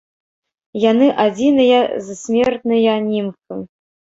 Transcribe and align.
Яны 0.91 1.09
адзіныя 1.25 1.79
з 2.07 2.17
смертныя 2.23 2.99
німфы. 3.11 3.63